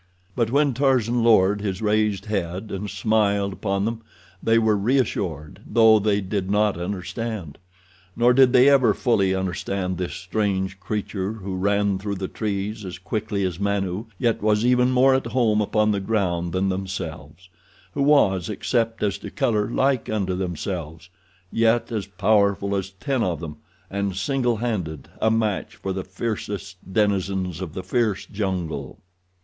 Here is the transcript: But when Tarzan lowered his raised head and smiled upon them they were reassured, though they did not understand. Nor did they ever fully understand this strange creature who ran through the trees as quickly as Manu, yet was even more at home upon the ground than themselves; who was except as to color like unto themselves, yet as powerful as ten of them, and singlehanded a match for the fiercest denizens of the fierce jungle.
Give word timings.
But 0.35 0.49
when 0.49 0.73
Tarzan 0.73 1.23
lowered 1.23 1.61
his 1.61 1.79
raised 1.79 2.25
head 2.25 2.71
and 2.71 2.89
smiled 2.89 3.53
upon 3.53 3.85
them 3.85 4.01
they 4.41 4.57
were 4.57 4.75
reassured, 4.75 5.61
though 5.63 5.99
they 5.99 6.21
did 6.21 6.49
not 6.49 6.75
understand. 6.75 7.59
Nor 8.15 8.33
did 8.33 8.51
they 8.51 8.67
ever 8.67 8.95
fully 8.95 9.35
understand 9.35 9.99
this 9.99 10.15
strange 10.15 10.79
creature 10.79 11.33
who 11.33 11.55
ran 11.55 11.99
through 11.99 12.15
the 12.15 12.27
trees 12.27 12.83
as 12.83 12.97
quickly 12.97 13.43
as 13.43 13.59
Manu, 13.59 14.05
yet 14.17 14.41
was 14.41 14.65
even 14.65 14.89
more 14.89 15.13
at 15.13 15.27
home 15.27 15.61
upon 15.61 15.91
the 15.91 15.99
ground 15.99 16.51
than 16.51 16.69
themselves; 16.69 17.49
who 17.93 18.01
was 18.01 18.49
except 18.49 19.03
as 19.03 19.19
to 19.19 19.29
color 19.29 19.69
like 19.69 20.09
unto 20.09 20.33
themselves, 20.33 21.09
yet 21.51 21.91
as 21.91 22.07
powerful 22.07 22.75
as 22.75 22.89
ten 22.89 23.21
of 23.21 23.39
them, 23.39 23.57
and 23.87 24.15
singlehanded 24.15 25.09
a 25.21 25.29
match 25.29 25.75
for 25.75 25.93
the 25.93 26.03
fiercest 26.03 26.77
denizens 26.91 27.61
of 27.61 27.75
the 27.75 27.83
fierce 27.83 28.25
jungle. 28.25 28.97